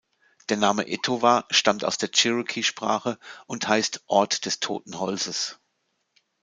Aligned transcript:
Der 0.49 0.57
Name 0.57 0.87
"Etowah" 0.87 1.45
stammt 1.51 1.85
aus 1.85 1.99
der 1.99 2.09
Cherokee-Sprache 2.11 3.19
und 3.45 3.67
heißt 3.67 4.03
„Ort 4.07 4.47
des 4.47 4.59
toten 4.59 4.99
Holzes“. 4.99 5.59